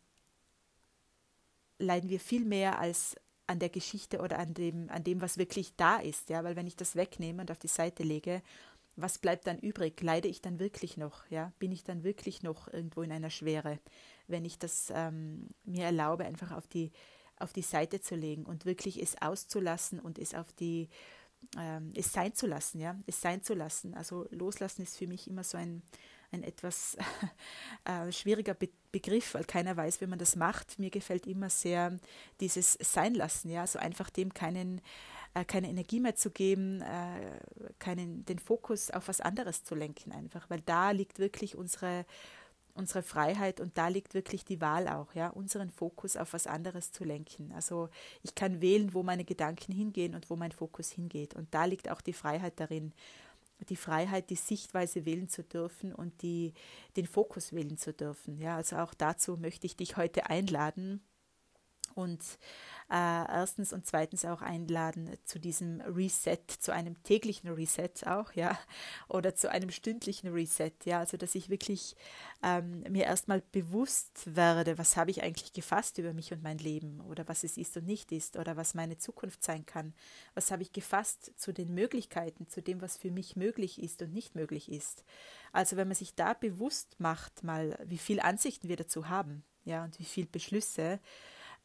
leiden 1.79 2.11
wir 2.11 2.19
viel 2.19 2.45
mehr 2.45 2.77
als 2.77 3.15
an 3.49 3.59
der 3.59 3.69
Geschichte 3.69 4.19
oder 4.19 4.37
an 4.37 4.53
dem, 4.53 4.89
an 4.89 5.03
dem, 5.03 5.21
was 5.21 5.37
wirklich 5.37 5.75
da 5.75 5.97
ist. 5.97 6.29
Ja, 6.29 6.43
weil 6.43 6.55
wenn 6.55 6.67
ich 6.67 6.75
das 6.75 6.95
wegnehme 6.95 7.41
und 7.41 7.51
auf 7.51 7.57
die 7.57 7.67
Seite 7.67 8.03
lege, 8.03 8.41
was 8.95 9.17
bleibt 9.17 9.47
dann 9.47 9.57
übrig? 9.57 9.99
Leide 10.01 10.27
ich 10.27 10.41
dann 10.41 10.59
wirklich 10.59 10.97
noch? 10.97 11.25
Ja, 11.29 11.51
bin 11.57 11.71
ich 11.71 11.83
dann 11.83 12.03
wirklich 12.03 12.43
noch 12.43 12.71
irgendwo 12.71 13.01
in 13.01 13.11
einer 13.11 13.29
Schwere, 13.29 13.79
wenn 14.27 14.45
ich 14.45 14.59
das 14.59 14.91
ähm, 14.93 15.47
mir 15.63 15.85
erlaube, 15.85 16.25
einfach 16.25 16.51
auf 16.51 16.67
die 16.67 16.91
auf 17.37 17.53
die 17.53 17.61
Seite 17.61 18.01
zu 18.01 18.15
legen 18.15 18.43
und 18.43 18.65
wirklich 18.65 19.01
es 19.01 19.21
auszulassen 19.21 20.01
und 20.01 20.19
es 20.19 20.33
auf 20.35 20.51
die 20.51 20.89
ähm, 21.57 21.93
es 21.95 22.11
sein 22.11 22.33
zu 22.33 22.47
lassen, 22.47 22.79
ja, 22.81 22.99
es 23.07 23.21
sein 23.21 23.41
zu 23.41 23.53
lassen. 23.53 23.93
Also 23.93 24.27
loslassen 24.31 24.81
ist 24.83 24.97
für 24.97 25.07
mich 25.07 25.27
immer 25.27 25.45
so 25.45 25.57
ein 25.57 25.81
ein 26.31 26.43
etwas 26.43 26.97
äh, 27.85 28.11
schwieriger 28.11 28.53
Be 28.53 28.69
Begriff, 28.91 29.35
weil 29.35 29.43
keiner 29.43 29.77
weiß, 29.77 30.01
wie 30.01 30.07
man 30.07 30.17
das 30.17 30.35
macht. 30.35 30.79
Mir 30.79 30.89
gefällt 30.89 31.27
immer 31.27 31.51
sehr 31.51 31.95
dieses 32.39 32.73
Sein 32.81 33.13
lassen, 33.13 33.51
ja, 33.51 33.67
so 33.67 33.77
einfach 33.77 34.09
dem 34.09 34.33
keinen, 34.33 34.81
äh, 35.35 35.45
keine 35.45 35.69
Energie 35.69 35.99
mehr 35.99 36.15
zu 36.15 36.31
geben, 36.31 36.81
äh, 36.81 37.39
keinen, 37.77 38.25
den 38.25 38.39
Fokus 38.39 38.89
auf 38.89 39.07
was 39.07 39.21
anderes 39.21 39.63
zu 39.63 39.75
lenken, 39.75 40.11
einfach, 40.11 40.49
weil 40.49 40.61
da 40.61 40.89
liegt 40.89 41.19
wirklich 41.19 41.55
unsere, 41.55 42.03
unsere 42.73 43.03
Freiheit 43.03 43.59
und 43.59 43.77
da 43.77 43.89
liegt 43.89 44.15
wirklich 44.15 44.43
die 44.43 44.59
Wahl 44.59 44.87
auch, 44.87 45.13
ja, 45.13 45.29
unseren 45.29 45.69
Fokus 45.69 46.17
auf 46.17 46.33
was 46.33 46.47
anderes 46.47 46.91
zu 46.91 47.03
lenken. 47.03 47.51
Also 47.53 47.89
ich 48.23 48.33
kann 48.33 48.59
wählen, 48.59 48.95
wo 48.95 49.03
meine 49.03 49.25
Gedanken 49.25 49.71
hingehen 49.71 50.15
und 50.15 50.31
wo 50.31 50.35
mein 50.35 50.51
Fokus 50.51 50.89
hingeht. 50.89 51.35
Und 51.35 51.53
da 51.53 51.65
liegt 51.65 51.91
auch 51.91 52.01
die 52.01 52.13
Freiheit 52.13 52.59
darin 52.59 52.91
die 53.67 53.75
Freiheit, 53.75 54.29
die 54.29 54.35
Sichtweise 54.35 55.05
wählen 55.05 55.29
zu 55.29 55.43
dürfen 55.43 55.93
und 55.93 56.21
die, 56.21 56.53
den 56.95 57.05
Fokus 57.05 57.53
wählen 57.53 57.77
zu 57.77 57.93
dürfen. 57.93 58.39
Ja, 58.39 58.55
also 58.55 58.77
auch 58.77 58.93
dazu 58.93 59.37
möchte 59.37 59.65
ich 59.65 59.75
dich 59.75 59.97
heute 59.97 60.29
einladen 60.29 61.01
und 61.99 62.21
äh, 62.89 62.95
erstens 62.95 63.71
und 63.71 63.85
zweitens 63.85 64.25
auch 64.25 64.41
einladen 64.41 65.15
zu 65.25 65.37
diesem 65.37 65.79
Reset, 65.81 66.39
zu 66.59 66.73
einem 66.73 67.01
täglichen 67.03 67.49
Reset 67.49 67.91
auch, 68.07 68.33
ja, 68.33 68.57
oder 69.07 69.35
zu 69.35 69.51
einem 69.51 69.69
stündlichen 69.69 70.33
Reset, 70.33 70.71
ja, 70.85 70.99
also 70.99 71.17
dass 71.17 71.35
ich 71.35 71.49
wirklich 71.49 71.95
ähm, 72.41 72.83
mir 72.89 73.03
erstmal 73.03 73.41
bewusst 73.51 74.35
werde, 74.35 74.77
was 74.79 74.97
habe 74.97 75.11
ich 75.11 75.21
eigentlich 75.21 75.53
gefasst 75.53 75.99
über 75.99 76.13
mich 76.13 76.31
und 76.31 76.41
mein 76.41 76.57
Leben 76.57 77.01
oder 77.01 77.27
was 77.27 77.43
es 77.43 77.57
ist 77.57 77.77
und 77.77 77.85
nicht 77.85 78.11
ist 78.11 78.37
oder 78.37 78.57
was 78.57 78.73
meine 78.73 78.97
Zukunft 78.97 79.43
sein 79.43 79.65
kann, 79.67 79.93
was 80.33 80.49
habe 80.49 80.63
ich 80.63 80.71
gefasst 80.71 81.33
zu 81.35 81.53
den 81.53 81.73
Möglichkeiten, 81.75 82.47
zu 82.47 82.61
dem, 82.61 82.81
was 82.81 82.97
für 82.97 83.11
mich 83.11 83.35
möglich 83.35 83.81
ist 83.81 84.01
und 84.01 84.13
nicht 84.13 84.33
möglich 84.33 84.71
ist. 84.71 85.03
Also 85.51 85.77
wenn 85.77 85.87
man 85.87 85.95
sich 85.95 86.15
da 86.15 86.33
bewusst 86.33 86.99
macht, 86.99 87.43
mal 87.43 87.77
wie 87.83 87.97
viel 87.99 88.19
Ansichten 88.19 88.67
wir 88.67 88.77
dazu 88.77 89.09
haben, 89.09 89.43
ja, 89.63 89.83
und 89.83 89.99
wie 89.99 90.05
viel 90.05 90.25
Beschlüsse, 90.25 90.99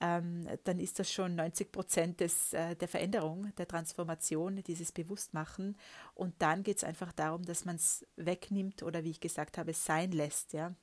ähm, 0.00 0.46
dann 0.64 0.80
ist 0.80 0.98
das 0.98 1.10
schon 1.10 1.34
90 1.34 1.72
Prozent 1.72 2.20
des, 2.20 2.52
äh, 2.52 2.76
der 2.76 2.88
Veränderung, 2.88 3.54
der 3.56 3.68
Transformation, 3.68 4.62
dieses 4.62 4.92
Bewusstmachen. 4.92 5.76
Und 6.14 6.34
dann 6.40 6.62
geht 6.62 6.78
es 6.78 6.84
einfach 6.84 7.12
darum, 7.12 7.44
dass 7.44 7.64
man 7.64 7.76
es 7.76 8.06
wegnimmt 8.16 8.82
oder 8.82 9.04
wie 9.04 9.10
ich 9.10 9.20
gesagt 9.20 9.58
habe, 9.58 9.72
sein 9.72 10.12
lässt, 10.12 10.52
ja, 10.52 10.74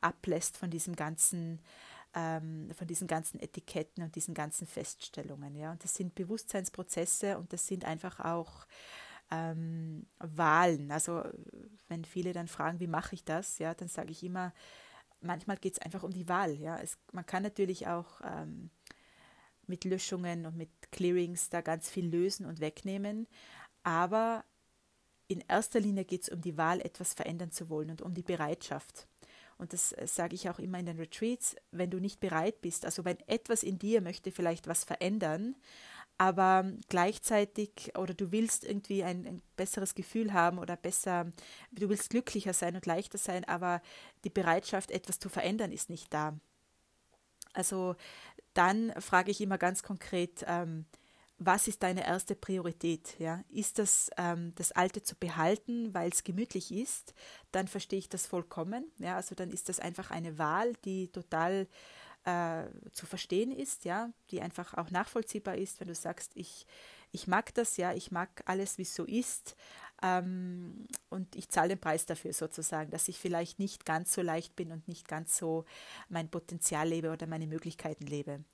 ablässt 0.00 0.56
von 0.56 0.70
diesem 0.70 0.96
ganzen 0.96 1.60
ähm, 2.14 2.70
von 2.74 2.86
diesen 2.86 3.06
ganzen 3.06 3.40
Etiketten 3.40 4.04
und 4.04 4.14
diesen 4.16 4.34
ganzen 4.34 4.66
Feststellungen. 4.66 5.56
Ja. 5.56 5.72
Und 5.72 5.82
das 5.82 5.94
sind 5.94 6.14
Bewusstseinsprozesse 6.14 7.38
und 7.38 7.52
das 7.52 7.66
sind 7.66 7.84
einfach 7.84 8.20
auch 8.20 8.66
ähm, 9.30 10.06
Wahlen. 10.18 10.90
Also 10.90 11.22
wenn 11.88 12.04
viele 12.04 12.32
dann 12.32 12.48
fragen, 12.48 12.80
wie 12.80 12.86
mache 12.86 13.14
ich 13.14 13.24
das, 13.24 13.58
ja, 13.58 13.74
dann 13.74 13.88
sage 13.88 14.10
ich 14.10 14.22
immer, 14.22 14.52
manchmal 15.22 15.56
geht 15.56 15.74
es 15.74 15.78
einfach 15.80 16.02
um 16.02 16.12
die 16.12 16.28
Wahl. 16.28 16.54
Ja. 16.58 16.78
Es, 16.78 16.98
man 17.12 17.26
kann 17.26 17.42
natürlich 17.42 17.86
auch 17.86 18.20
ähm, 18.22 18.70
mit 19.66 19.84
Löschungen 19.84 20.46
und 20.46 20.56
mit 20.56 20.70
Clearings 20.90 21.48
da 21.48 21.60
ganz 21.60 21.90
viel 21.90 22.06
lösen 22.06 22.46
und 22.46 22.60
wegnehmen, 22.60 23.26
aber 23.82 24.44
in 25.28 25.42
erster 25.48 25.80
Linie 25.80 26.04
geht 26.04 26.24
es 26.24 26.28
um 26.28 26.40
die 26.40 26.58
Wahl, 26.58 26.80
etwas 26.80 27.14
verändern 27.14 27.50
zu 27.50 27.68
wollen 27.70 27.90
und 27.90 28.02
um 28.02 28.12
die 28.12 28.22
Bereitschaft. 28.22 29.08
Und 29.56 29.72
das 29.72 29.92
äh, 29.92 30.06
sage 30.06 30.34
ich 30.34 30.50
auch 30.50 30.58
immer 30.58 30.78
in 30.78 30.86
den 30.86 30.98
Retreats, 30.98 31.56
wenn 31.70 31.90
du 31.90 31.98
nicht 31.98 32.20
bereit 32.20 32.60
bist, 32.60 32.84
also 32.84 33.04
wenn 33.04 33.18
etwas 33.28 33.62
in 33.62 33.78
dir 33.78 34.00
möchte 34.00 34.32
vielleicht 34.32 34.66
was 34.66 34.84
verändern, 34.84 35.56
aber 36.22 36.70
gleichzeitig 36.88 37.98
oder 37.98 38.14
du 38.14 38.30
willst 38.30 38.62
irgendwie 38.62 39.02
ein, 39.02 39.26
ein, 39.26 39.42
besseres 39.56 39.96
Gefühl 39.96 40.32
haben 40.32 40.60
oder 40.60 40.76
besser, 40.76 41.32
du 41.72 41.88
willst 41.88 42.10
glücklicher 42.10 42.52
sein 42.52 42.76
und 42.76 42.86
leichter 42.86 43.18
sein, 43.18 43.44
aber 43.44 43.82
die 44.22 44.30
Bereitschaft, 44.30 44.92
etwas 44.92 45.18
zu 45.18 45.28
verändern, 45.28 45.72
ist 45.72 45.90
nicht 45.90 46.14
da. 46.14 46.38
Also 47.54 47.96
dann 48.54 48.92
frage 49.00 49.32
ich 49.32 49.40
immer 49.40 49.58
ganz 49.58 49.82
konkret, 49.82 50.44
ähm, 50.46 50.86
was 51.38 51.66
ist 51.66 51.82
deine 51.82 52.06
erste 52.06 52.36
Priorität? 52.36 53.18
Ja? 53.18 53.42
Ist 53.48 53.80
das 53.80 54.08
ähm, 54.16 54.52
das 54.54 54.70
Alte 54.70 55.02
zu 55.02 55.16
behalten, 55.16 55.92
weil 55.92 56.12
es 56.12 56.22
gemütlich 56.22 56.70
ist? 56.70 57.14
Dann 57.50 57.66
verstehe 57.66 57.98
ich 57.98 58.08
das 58.08 58.28
vollkommen. 58.28 58.92
Ja? 58.98 59.16
Also 59.16 59.34
dann 59.34 59.50
ist 59.50 59.68
das 59.68 59.80
einfach 59.80 60.12
eine 60.12 60.38
Wahl, 60.38 60.74
die 60.84 61.08
total 61.08 61.66
äh, 62.24 62.64
zu 62.92 63.06
verstehen 63.06 63.50
ist, 63.50 63.84
ja, 63.84 64.10
die 64.30 64.40
einfach 64.40 64.74
auch 64.74 64.90
nachvollziehbar 64.90 65.56
ist, 65.56 65.80
wenn 65.80 65.88
du 65.88 65.94
sagst, 65.94 66.32
ich, 66.34 66.66
ich 67.10 67.26
mag 67.26 67.52
das, 67.54 67.76
ja, 67.76 67.92
ich 67.94 68.10
mag 68.10 68.42
alles, 68.46 68.78
wie 68.78 68.82
es 68.82 68.94
so 68.94 69.04
ist, 69.04 69.56
ähm, 70.02 70.86
und 71.08 71.36
ich 71.36 71.48
zahle 71.48 71.70
den 71.70 71.80
Preis 71.80 72.06
dafür 72.06 72.32
sozusagen, 72.32 72.90
dass 72.90 73.08
ich 73.08 73.18
vielleicht 73.18 73.58
nicht 73.58 73.84
ganz 73.84 74.12
so 74.12 74.20
leicht 74.20 74.56
bin 74.56 74.72
und 74.72 74.88
nicht 74.88 75.06
ganz 75.08 75.36
so 75.36 75.64
mein 76.08 76.28
Potenzial 76.28 76.88
lebe 76.88 77.10
oder 77.10 77.26
meine 77.26 77.46
Möglichkeiten 77.46 78.06
lebe. 78.06 78.44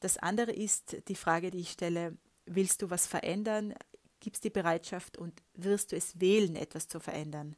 Das 0.00 0.18
andere 0.18 0.52
ist 0.52 1.08
die 1.08 1.16
Frage, 1.16 1.50
die 1.50 1.60
ich 1.60 1.72
stelle, 1.72 2.16
willst 2.46 2.82
du 2.82 2.90
was 2.90 3.06
verändern? 3.06 3.74
Gibst 4.20 4.44
die 4.44 4.50
Bereitschaft 4.50 5.16
und 5.16 5.42
wirst 5.54 5.92
du 5.92 5.96
es 5.96 6.20
wählen, 6.20 6.56
etwas 6.56 6.88
zu 6.88 7.00
verändern? 7.00 7.56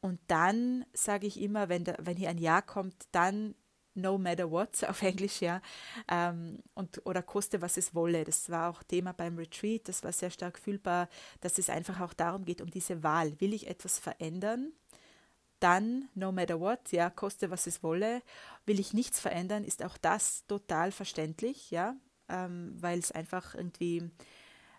Und 0.00 0.20
dann 0.28 0.86
sage 0.92 1.26
ich 1.26 1.40
immer, 1.40 1.68
wenn, 1.68 1.84
da, 1.84 1.96
wenn 1.98 2.16
hier 2.16 2.30
ein 2.30 2.38
Ja 2.38 2.62
kommt, 2.62 3.06
dann 3.12 3.54
no 4.00 4.18
matter 4.18 4.50
what 4.50 4.82
auf 4.88 5.02
Englisch, 5.02 5.40
ja, 5.40 5.60
ähm, 6.08 6.58
und, 6.74 7.04
oder 7.04 7.22
koste, 7.22 7.60
was 7.60 7.76
es 7.76 7.94
wolle. 7.94 8.24
Das 8.24 8.50
war 8.50 8.70
auch 8.70 8.82
Thema 8.82 9.12
beim 9.12 9.36
Retreat, 9.36 9.88
das 9.88 10.02
war 10.02 10.12
sehr 10.12 10.30
stark 10.30 10.58
fühlbar, 10.58 11.08
dass 11.40 11.58
es 11.58 11.70
einfach 11.70 12.00
auch 12.00 12.14
darum 12.14 12.44
geht, 12.44 12.60
um 12.60 12.70
diese 12.70 13.02
Wahl. 13.02 13.40
Will 13.40 13.52
ich 13.52 13.68
etwas 13.68 13.98
verändern? 13.98 14.72
Dann, 15.60 16.08
no 16.14 16.30
matter 16.30 16.60
what, 16.60 16.92
ja, 16.92 17.10
koste, 17.10 17.50
was 17.50 17.66
es 17.66 17.82
wolle. 17.82 18.22
Will 18.64 18.78
ich 18.78 18.92
nichts 18.94 19.18
verändern, 19.18 19.64
ist 19.64 19.84
auch 19.84 19.98
das 19.98 20.46
total 20.46 20.92
verständlich, 20.92 21.70
ja, 21.72 21.96
ähm, 22.28 22.76
weil 22.78 23.00
es 23.00 23.10
einfach 23.10 23.54
irgendwie 23.54 24.08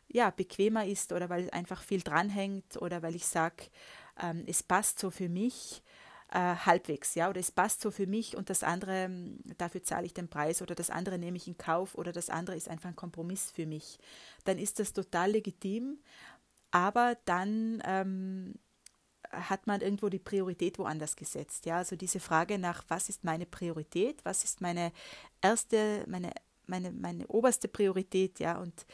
ja, 0.07 0.31
bequemer 0.31 0.85
ist 0.85 1.11
oder 1.11 1.29
weil 1.29 1.49
einfach 1.51 1.83
viel 1.83 2.01
dranhängt 2.01 2.81
oder 2.81 3.01
weil 3.01 3.15
ich 3.15 3.25
sage, 3.25 3.65
ähm, 4.21 4.43
es 4.47 4.63
passt 4.63 4.99
so 4.99 5.11
für 5.11 5.29
mich 5.29 5.83
äh, 6.31 6.55
halbwegs, 6.55 7.15
ja, 7.15 7.29
oder 7.29 7.39
es 7.39 7.51
passt 7.51 7.81
so 7.81 7.91
für 7.91 8.07
mich 8.07 8.37
und 8.37 8.49
das 8.49 8.63
andere, 8.63 9.05
ähm, 9.05 9.39
dafür 9.57 9.83
zahle 9.83 10.05
ich 10.05 10.13
den 10.13 10.29
Preis 10.29 10.61
oder 10.61 10.75
das 10.75 10.89
andere 10.89 11.17
nehme 11.17 11.37
ich 11.37 11.47
in 11.47 11.57
Kauf 11.57 11.95
oder 11.95 12.11
das 12.11 12.29
andere 12.29 12.55
ist 12.55 12.69
einfach 12.69 12.89
ein 12.89 12.95
Kompromiss 12.95 13.51
für 13.51 13.65
mich, 13.65 13.97
dann 14.45 14.57
ist 14.57 14.79
das 14.79 14.93
total 14.93 15.31
legitim, 15.31 15.99
aber 16.71 17.17
dann 17.25 17.81
ähm, 17.85 18.55
hat 19.31 19.67
man 19.67 19.81
irgendwo 19.81 20.09
die 20.09 20.19
Priorität 20.19 20.79
woanders 20.79 21.15
gesetzt, 21.15 21.65
ja, 21.65 21.77
also 21.77 21.95
diese 21.95 22.19
Frage 22.19 22.59
nach, 22.59 22.83
was 22.87 23.09
ist 23.09 23.23
meine 23.23 23.45
Priorität, 23.45 24.23
was 24.23 24.43
ist 24.43 24.61
meine 24.61 24.91
erste, 25.41 26.03
meine 26.07 26.31
meine, 26.69 26.91
meine 26.91 27.27
oberste 27.27 27.67
Priorität, 27.67 28.39
ja, 28.39 28.59
und, 28.59 28.85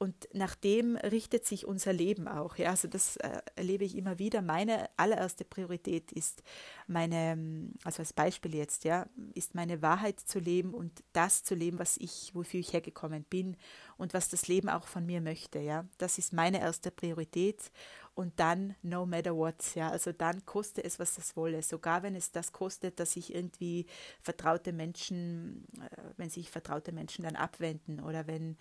und 0.00 0.30
nach 0.32 0.54
dem 0.54 0.96
richtet 0.96 1.44
sich 1.44 1.66
unser 1.66 1.92
Leben 1.92 2.26
auch. 2.26 2.56
Ja, 2.56 2.70
also 2.70 2.88
das 2.88 3.18
äh, 3.18 3.42
erlebe 3.54 3.84
ich 3.84 3.94
immer 3.94 4.18
wieder. 4.18 4.40
Meine 4.40 4.88
allererste 4.96 5.44
Priorität 5.44 6.10
ist 6.10 6.42
meine, 6.86 7.68
also 7.84 8.00
als 8.00 8.14
Beispiel 8.14 8.54
jetzt, 8.54 8.84
ja, 8.84 9.06
ist 9.34 9.54
meine 9.54 9.82
Wahrheit 9.82 10.18
zu 10.18 10.38
leben 10.38 10.72
und 10.72 11.04
das 11.12 11.44
zu 11.44 11.54
leben, 11.54 11.78
was 11.78 11.98
ich, 11.98 12.34
wofür 12.34 12.60
ich 12.60 12.72
hergekommen 12.72 13.24
bin 13.24 13.58
und 13.98 14.14
was 14.14 14.30
das 14.30 14.48
Leben 14.48 14.70
auch 14.70 14.86
von 14.86 15.04
mir 15.04 15.20
möchte. 15.20 15.58
Ja, 15.58 15.84
das 15.98 16.16
ist 16.16 16.32
meine 16.32 16.60
erste 16.60 16.90
Priorität 16.90 17.70
und 18.14 18.40
dann 18.40 18.76
no 18.80 19.04
matter 19.04 19.36
what, 19.36 19.74
ja, 19.74 19.90
also 19.90 20.12
dann 20.12 20.46
koste 20.46 20.82
es, 20.82 20.98
was 20.98 21.18
es 21.18 21.36
wolle, 21.36 21.62
sogar 21.62 22.02
wenn 22.02 22.14
es 22.14 22.32
das 22.32 22.52
kostet, 22.52 23.00
dass 23.00 23.12
sich 23.12 23.34
irgendwie 23.34 23.84
vertraute 24.22 24.72
Menschen, 24.72 25.66
äh, 25.78 25.96
wenn 26.16 26.30
sich 26.30 26.50
vertraute 26.50 26.92
Menschen 26.92 27.24
dann 27.24 27.36
abwenden 27.36 28.00
oder 28.00 28.26
wenn 28.26 28.56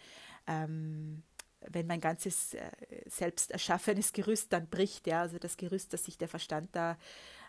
ähm, 0.48 1.24
wenn 1.68 1.88
mein 1.88 2.02
ganzes 2.02 2.54
äh, 2.54 2.72
selbst 3.08 3.52
erschaffenes 3.52 4.14
Gerüst 4.14 4.54
dann 4.54 4.68
bricht, 4.68 5.08
ja, 5.08 5.22
also 5.22 5.40
das 5.40 5.58
Gerüst, 5.58 5.94
das 5.94 6.06
sich 6.06 6.18
der 6.18 6.28
Verstand 6.28 6.70
da 6.74 6.98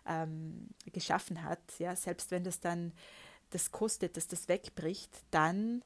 ähm, 0.06 0.68
geschaffen 0.92 1.42
hat, 1.42 1.60
ja, 1.78 1.94
selbst 1.96 2.30
wenn 2.30 2.44
das 2.44 2.60
dann 2.60 2.92
das 3.50 3.70
kostet, 3.70 4.16
dass 4.16 4.28
das 4.28 4.48
wegbricht, 4.48 5.10
dann 5.30 5.82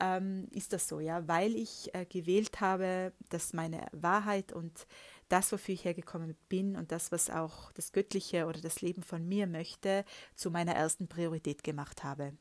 ähm, 0.00 0.48
ist 0.50 0.72
das 0.72 0.88
so, 0.88 1.00
ja, 1.00 1.26
weil 1.28 1.54
ich 1.54 1.94
äh, 1.94 2.04
gewählt 2.06 2.60
habe, 2.60 3.12
dass 3.30 3.52
meine 3.52 3.86
Wahrheit 3.92 4.52
und 4.52 4.86
das, 5.28 5.52
wofür 5.52 5.74
ich 5.74 5.84
hergekommen 5.84 6.36
bin 6.48 6.76
und 6.76 6.92
das, 6.92 7.12
was 7.12 7.30
auch 7.30 7.72
das 7.72 7.92
Göttliche 7.92 8.46
oder 8.46 8.60
das 8.60 8.80
Leben 8.82 9.02
von 9.02 9.26
mir 9.26 9.46
möchte, 9.46 10.04
zu 10.34 10.50
meiner 10.50 10.74
ersten 10.74 11.08
Priorität 11.08 11.64
gemacht 11.64 12.04
habe. 12.04 12.32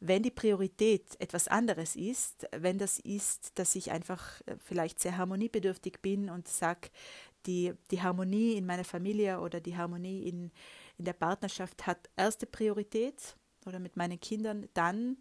Wenn 0.00 0.22
die 0.22 0.30
Priorität 0.30 1.18
etwas 1.20 1.48
anderes 1.48 1.96
ist, 1.96 2.46
wenn 2.56 2.78
das 2.78 2.98
ist, 2.98 3.58
dass 3.58 3.74
ich 3.74 3.90
einfach 3.90 4.40
äh, 4.46 4.56
vielleicht 4.58 5.00
sehr 5.00 5.16
harmoniebedürftig 5.16 6.00
bin 6.02 6.28
und 6.28 6.48
sage, 6.48 6.90
die, 7.46 7.72
die 7.90 8.02
Harmonie 8.02 8.54
in 8.54 8.66
meiner 8.66 8.84
Familie 8.84 9.40
oder 9.40 9.60
die 9.60 9.76
Harmonie 9.76 10.28
in, 10.28 10.50
in 10.98 11.04
der 11.04 11.12
Partnerschaft 11.12 11.86
hat 11.86 12.10
erste 12.16 12.46
Priorität 12.46 13.36
oder 13.64 13.78
mit 13.78 13.96
meinen 13.96 14.20
Kindern, 14.20 14.68
dann 14.74 15.18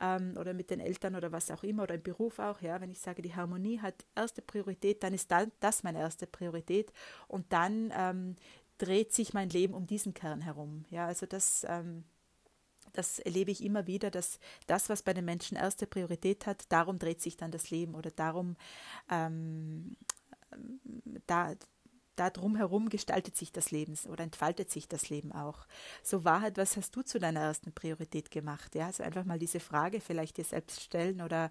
ähm, 0.00 0.34
oder 0.38 0.54
mit 0.54 0.70
den 0.70 0.80
Eltern 0.80 1.16
oder 1.16 1.32
was 1.32 1.50
auch 1.50 1.62
immer 1.62 1.84
oder 1.84 1.94
im 1.94 2.02
Beruf 2.02 2.38
auch, 2.38 2.60
ja, 2.60 2.80
wenn 2.80 2.90
ich 2.90 3.00
sage, 3.00 3.22
die 3.22 3.34
Harmonie 3.34 3.80
hat 3.80 4.04
erste 4.14 4.42
Priorität, 4.42 5.02
dann 5.02 5.14
ist 5.14 5.30
dann, 5.30 5.52
das 5.60 5.82
meine 5.82 6.00
erste 6.00 6.26
Priorität 6.26 6.92
und 7.28 7.52
dann 7.52 7.92
ähm, 7.96 8.36
dreht 8.78 9.12
sich 9.12 9.34
mein 9.34 9.50
Leben 9.50 9.74
um 9.74 9.86
diesen 9.86 10.14
Kern 10.14 10.40
herum. 10.40 10.84
Ja, 10.90 11.06
also 11.06 11.26
das, 11.26 11.64
ähm, 11.68 12.04
das 12.92 13.18
erlebe 13.18 13.50
ich 13.50 13.62
immer 13.62 13.86
wieder, 13.86 14.10
dass 14.10 14.38
das, 14.66 14.88
was 14.88 15.02
bei 15.02 15.14
den 15.14 15.24
Menschen 15.24 15.56
erste 15.56 15.86
Priorität 15.86 16.46
hat, 16.46 16.64
darum 16.70 16.98
dreht 16.98 17.20
sich 17.20 17.36
dann 17.36 17.50
das 17.50 17.70
Leben 17.70 17.94
oder 17.94 18.10
darum, 18.10 18.56
ähm, 19.10 19.96
da, 21.26 21.54
da 22.16 22.30
drumherum 22.30 22.88
gestaltet 22.88 23.36
sich 23.36 23.52
das 23.52 23.70
Leben 23.70 23.96
oder 24.08 24.24
entfaltet 24.24 24.70
sich 24.70 24.88
das 24.88 25.08
Leben 25.08 25.32
auch. 25.32 25.66
So 26.02 26.24
Wahrheit, 26.24 26.56
was 26.56 26.76
hast 26.76 26.94
du 26.96 27.02
zu 27.02 27.18
deiner 27.18 27.40
ersten 27.40 27.72
Priorität 27.72 28.30
gemacht? 28.30 28.74
Ja, 28.74 28.86
also 28.86 29.02
einfach 29.02 29.24
mal 29.24 29.38
diese 29.38 29.60
Frage 29.60 30.00
vielleicht 30.00 30.36
dir 30.36 30.44
selbst 30.44 30.80
stellen 30.80 31.20
oder 31.20 31.50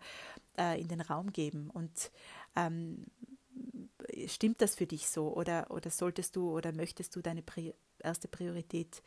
äh, 0.57 0.79
in 0.79 0.87
den 0.87 1.01
Raum 1.01 1.31
geben 1.31 1.69
und 1.69 2.11
ähm, 2.55 3.05
stimmt 4.27 4.61
das 4.61 4.75
für 4.75 4.85
dich 4.85 5.07
so 5.07 5.33
oder, 5.33 5.69
oder 5.71 5.89
solltest 5.89 6.35
du 6.35 6.51
oder 6.51 6.71
möchtest 6.73 7.15
du 7.15 7.21
deine 7.21 7.41
Pri 7.41 7.73
erste 7.99 8.27
Priorität, 8.27 9.01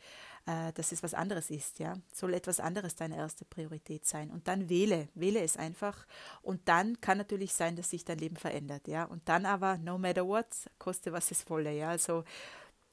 äh, 0.47 0.73
dass 0.73 0.91
es 0.91 1.03
was 1.03 1.13
anderes 1.13 1.51
ist, 1.51 1.79
ja? 1.79 1.93
Soll 2.11 2.33
etwas 2.33 2.59
anderes 2.59 2.95
deine 2.95 3.15
erste 3.15 3.45
Priorität 3.45 4.05
sein? 4.05 4.31
Und 4.31 4.47
dann 4.47 4.69
wähle, 4.69 5.07
wähle 5.13 5.41
es 5.41 5.55
einfach 5.55 6.07
und 6.41 6.67
dann 6.67 6.99
kann 6.99 7.17
natürlich 7.19 7.53
sein, 7.53 7.75
dass 7.75 7.91
sich 7.91 8.05
dein 8.05 8.17
Leben 8.17 8.37
verändert, 8.37 8.87
ja? 8.87 9.03
Und 9.03 9.29
dann 9.29 9.45
aber, 9.45 9.77
no 9.77 9.97
matter 9.97 10.27
what, 10.27 10.47
koste 10.79 11.13
was 11.13 11.31
es 11.31 11.47
wolle, 11.49 11.73
ja? 11.73 11.89
Also 11.89 12.23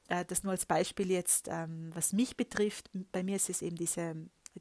äh, 0.07 0.25
das 0.25 0.43
nur 0.43 0.51
als 0.51 0.65
Beispiel 0.65 1.11
jetzt, 1.11 1.47
ähm, 1.49 1.89
was 1.93 2.13
mich 2.13 2.37
betrifft, 2.37 2.89
bei 3.11 3.23
mir 3.23 3.37
ist 3.37 3.49
es 3.49 3.61
eben 3.61 3.75
diese, 3.75 4.15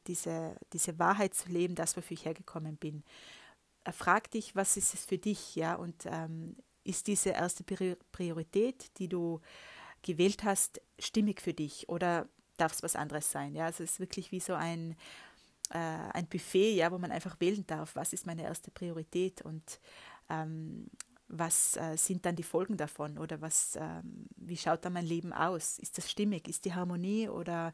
diese, 0.07 0.57
diese 0.73 0.99
Wahrheit 0.99 1.35
zu 1.35 1.49
leben, 1.49 1.75
das, 1.75 1.97
wofür 1.97 2.15
ich 2.15 2.25
hergekommen 2.25 2.77
bin. 2.77 3.05
Äh, 3.85 3.93
frag 3.93 4.31
dich, 4.31 4.57
was 4.57 4.77
ist 4.77 4.95
es 4.95 5.05
für 5.05 5.19
dich, 5.19 5.57
ja? 5.57 5.75
Und 5.75 6.07
ähm, 6.07 6.57
ist 6.85 7.07
diese 7.07 7.31
erste 7.31 7.64
Priorität, 7.64 8.91
die 8.99 9.09
du 9.09 9.41
gewählt 10.03 10.45
hast, 10.45 10.81
stimmig 10.99 11.41
für 11.41 11.55
dich 11.55 11.88
oder 11.88 12.29
darf 12.57 12.73
es 12.73 12.83
was 12.83 12.97
anderes 12.97 13.31
sein? 13.31 13.55
Ja, 13.55 13.67
also 13.67 13.83
es 13.83 13.93
ist 13.93 14.00
wirklich 14.00 14.31
wie 14.31 14.41
so 14.41 14.55
ein, 14.55 14.97
äh, 15.71 15.79
ein 15.79 16.26
Buffet, 16.26 16.75
ja, 16.75 16.93
wo 16.93 16.99
man 16.99 17.11
einfach 17.11 17.41
wählen 17.41 17.67
darf, 17.67 17.97
was 17.97 18.12
ist 18.12 18.26
meine 18.26 18.43
erste 18.43 18.71
Priorität 18.71 19.43
und 19.43 19.81
ähm, 20.29 20.88
was 21.29 21.76
äh, 21.76 21.97
sind 21.97 22.26
dann 22.26 22.37
die 22.37 22.43
Folgen 22.43 22.76
davon 22.76 23.19
oder 23.19 23.41
was, 23.41 23.76
ähm, 23.76 24.26
wie 24.37 24.57
schaut 24.57 24.85
da 24.85 24.91
mein 24.91 25.07
Leben 25.07 25.33
aus? 25.33 25.79
Ist 25.79 25.99
das 25.99 26.11
stimmig? 26.11 26.49
Ist 26.49 26.64
die 26.64 26.75
Harmonie 26.75 27.29
oder 27.29 27.73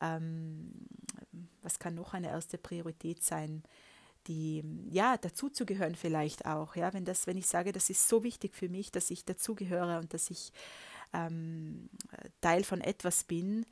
ähm, 0.00 0.72
was 1.62 1.78
kann 1.78 1.94
noch 1.94 2.14
eine 2.14 2.28
erste 2.28 2.58
Priorität 2.58 3.22
sein? 3.22 3.62
Die 4.28 4.62
ja 4.90 5.16
dazuzugehören 5.16 5.94
vielleicht 5.94 6.46
auch, 6.46 6.76
ja, 6.76 6.92
wenn 6.92 7.04
das, 7.04 7.26
wenn 7.26 7.36
ich 7.36 7.46
sage, 7.46 7.72
das 7.72 7.90
ist 7.90 8.08
so 8.08 8.22
wichtig 8.22 8.54
für 8.54 8.68
mich, 8.68 8.92
dass 8.92 9.10
ich 9.10 9.24
dazugehöre 9.24 9.98
und 9.98 10.14
dass 10.14 10.30
ich 10.30 10.52
ähm, 11.12 11.88
Teil 12.40 12.62
von 12.62 12.80
etwas 12.80 13.24
bin, 13.24 13.66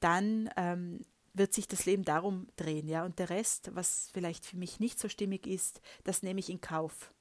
dann 0.00 0.48
ähm, 0.56 1.04
wird 1.34 1.52
sich 1.52 1.68
das 1.68 1.84
Leben 1.84 2.04
darum 2.04 2.46
drehen, 2.56 2.88
ja, 2.88 3.04
und 3.04 3.18
der 3.18 3.30
Rest, 3.30 3.70
was 3.74 4.10
vielleicht 4.12 4.46
für 4.46 4.56
mich 4.56 4.80
nicht 4.80 4.98
so 4.98 5.08
stimmig 5.08 5.46
ist, 5.46 5.80
das 6.04 6.22
nehme 6.22 6.40
ich 6.40 6.50
in 6.50 6.60
Kauf. 6.60 7.12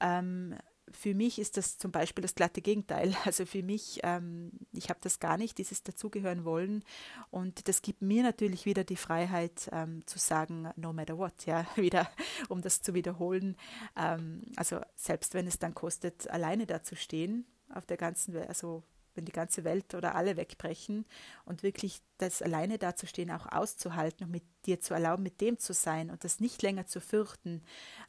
Ähm, 0.00 0.56
für 0.92 1.14
mich 1.14 1.38
ist 1.38 1.56
das 1.56 1.78
zum 1.78 1.90
Beispiel 1.90 2.22
das 2.22 2.34
glatte 2.34 2.60
Gegenteil. 2.60 3.14
Also 3.30 3.46
für 3.46 3.62
mich, 3.62 4.00
ähm, 4.02 4.50
ich 4.72 4.88
habe 4.88 4.98
das 5.02 5.20
gar 5.20 5.36
nicht, 5.36 5.58
dieses 5.58 5.82
Dazugehören 5.82 6.44
wollen. 6.44 6.84
Und 7.30 7.68
das 7.68 7.82
gibt 7.82 8.02
mir 8.02 8.22
natürlich 8.22 8.66
wieder 8.66 8.82
die 8.82 8.96
Freiheit 8.96 9.68
ähm, 9.72 10.04
zu 10.06 10.18
sagen, 10.18 10.68
no 10.76 10.92
matter 10.92 11.16
what, 11.16 11.46
ja, 11.46 11.66
wieder, 11.76 12.10
um 12.48 12.60
das 12.62 12.82
zu 12.82 12.94
wiederholen. 12.94 13.56
Ähm, 13.96 14.42
also 14.56 14.80
selbst 14.96 15.34
wenn 15.34 15.46
es 15.46 15.58
dann 15.58 15.74
kostet, 15.74 16.28
alleine 16.30 16.66
da 16.66 16.82
zu 16.82 16.96
stehen, 16.96 17.46
auf 17.72 17.86
der 17.86 17.96
ganzen 17.96 18.34
Welt, 18.34 18.48
also 18.48 18.82
wenn 19.14 19.24
die 19.24 19.32
ganze 19.32 19.64
Welt 19.64 19.94
oder 19.94 20.14
alle 20.14 20.36
wegbrechen 20.36 21.06
und 21.44 21.62
wirklich 21.62 22.00
das 22.18 22.42
alleine 22.42 22.78
dazustehen 22.78 23.30
auch 23.30 23.46
auszuhalten 23.46 24.24
und 24.24 24.30
mit 24.30 24.44
dir 24.66 24.80
zu 24.80 24.94
erlauben, 24.94 25.22
mit 25.22 25.40
dem 25.40 25.58
zu 25.58 25.72
sein 25.72 26.10
und 26.10 26.24
das 26.24 26.40
nicht 26.40 26.62
länger 26.62 26.86
zu 26.86 27.00
fürchten, 27.00 27.62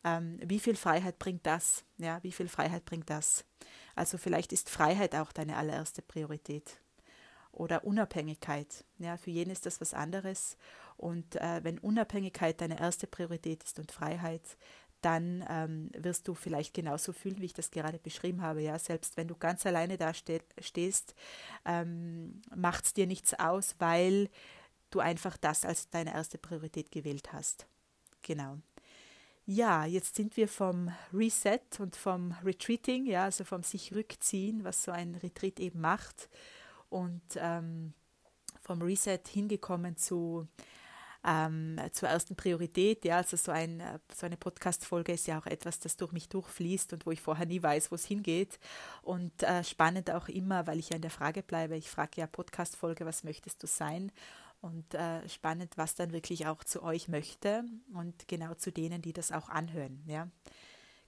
ähm, 0.04 0.40
wie 0.44 0.60
viel 0.60 0.76
Freiheit 0.76 1.20
bringt 1.20 1.46
das? 1.46 1.84
Ja, 1.98 2.22
wie 2.24 2.32
viel 2.32 2.48
Freiheit 2.48 2.86
bringt 2.86 3.10
das? 3.10 3.46
Also 3.96 4.18
vielleicht 4.18 4.54
ist 4.54 4.70
Freiheit 4.70 5.16
auch 5.16 5.32
deine 5.32 5.58
allererste 5.58 6.02
Priorität 6.02 6.80
oder 7.52 7.84
Unabhängigkeit. 7.84 8.86
Ja, 8.98 9.18
für 9.18 9.32
jeden 9.32 9.52
ist 9.52 9.66
das 9.66 9.82
was 9.82 9.94
anderes. 9.94 10.58
Und 10.98 11.36
äh, 11.36 11.64
wenn 11.64 11.80
Unabhängigkeit 11.80 12.62
deine 12.62 12.80
erste 12.80 13.08
Priorität 13.08 13.64
ist 13.64 13.80
und 13.80 13.92
Freiheit, 13.92 14.58
dann 15.02 15.44
ähm, 15.50 15.90
wirst 15.98 16.28
du 16.28 16.34
vielleicht 16.34 16.74
genauso 16.74 17.14
fühlen, 17.14 17.40
wie 17.40 17.46
ich 17.46 17.54
das 17.54 17.72
gerade 17.72 18.00
beschrieben 18.00 18.42
habe. 18.42 18.62
Ja, 18.62 18.78
selbst 18.80 19.18
wenn 19.18 19.28
du 19.28 19.36
ganz 19.36 19.66
alleine 19.66 19.98
da 19.98 20.14
ste 20.14 20.42
stehst, 20.60 21.16
ähm, 21.66 22.42
macht 22.56 22.86
es 22.86 22.94
dir 22.94 23.08
nichts 23.08 23.34
aus, 23.34 23.76
weil 23.80 24.30
du 24.90 25.00
einfach 25.00 25.38
das 25.38 25.66
als 25.66 25.90
deine 25.90 26.14
erste 26.14 26.38
Priorität 26.38 26.92
gewählt 26.92 27.34
hast. 27.34 27.68
Genau. 28.22 28.58
Ja, 29.46 29.86
jetzt 29.86 30.16
sind 30.16 30.38
wir 30.38 30.48
vom 30.48 30.92
Reset 31.12 31.60
und 31.80 31.96
vom 31.96 32.34
Retreating, 32.44 33.06
ja, 33.08 33.26
also 33.26 33.44
vom 33.44 33.64
sich 33.64 33.94
rückziehen, 33.94 34.64
was 34.64 34.84
so 34.84 34.92
ein 34.92 35.16
Retreat 35.16 35.60
eben 35.60 35.82
macht, 35.82 36.30
und 36.90 37.22
ähm, 37.38 37.94
vom 38.62 38.82
Reset 38.82 39.22
hingekommen 39.28 39.98
zu 39.98 40.48
ähm, 41.26 41.80
zur 41.92 42.10
ersten 42.10 42.36
Priorität. 42.36 43.06
Ja, 43.06 43.18
also 43.18 43.38
so, 43.38 43.52
ein, 43.52 43.84
so 44.16 44.26
eine 44.26 44.38
Podcast-Folge 44.38 45.14
ist 45.14 45.28
ja 45.28 45.40
auch 45.40 45.46
etwas, 45.46 45.80
das 45.80 45.98
durch 45.98 46.12
mich 46.12 46.30
durchfließt 46.30 46.94
und 46.94 47.06
wo 47.06 47.12
ich 47.12 47.22
vorher 47.22 47.46
nie 47.46 47.62
weiß, 47.62 47.92
wo 47.92 47.96
es 47.96 48.06
hingeht. 48.06 48.60
Und 49.02 49.44
äh, 49.44 49.64
spannend 49.64 50.12
auch 50.12 50.28
immer, 50.28 50.68
weil 50.68 50.80
ich 50.80 50.90
ja 50.90 50.96
in 50.96 51.02
der 51.02 51.12
Frage 51.12 51.44
bleibe. 51.44 51.78
Ich 51.78 51.90
frage 51.90 52.22
ja 52.22 52.28
Podcast-Folge, 52.28 53.06
was 53.06 53.24
möchtest 53.24 53.62
du 53.62 53.68
sein? 53.68 54.12
Und 54.62 54.94
äh, 54.94 55.28
spannend, 55.28 55.78
was 55.78 55.96
dann 55.96 56.12
wirklich 56.12 56.46
auch 56.46 56.64
zu 56.64 56.84
euch 56.84 57.08
möchte 57.08 57.64
und 57.94 58.28
genau 58.28 58.54
zu 58.54 58.72
denen, 58.72 59.02
die 59.02 59.14
das 59.14 59.32
auch 59.32 59.50
anhören. 59.50 60.04
Ja. 60.06 60.28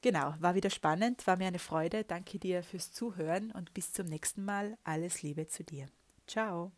Genau, 0.01 0.34
war 0.39 0.55
wieder 0.55 0.70
spannend, 0.70 1.25
war 1.27 1.38
mir 1.38 1.48
eine 1.48 1.60
Freude. 1.60 2.03
Danke 2.03 2.38
dir 2.38 2.62
fürs 2.63 2.91
Zuhören 2.91 3.51
und 3.51 3.74
bis 3.74 3.93
zum 3.93 4.08
nächsten 4.08 4.43
Mal. 4.43 4.77
Alles 4.84 5.22
Liebe 5.22 5.48
zu 5.48 5.63
dir. 5.63 5.86
Ciao. 6.27 6.72